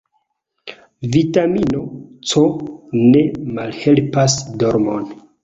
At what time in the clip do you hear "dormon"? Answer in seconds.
4.65-5.07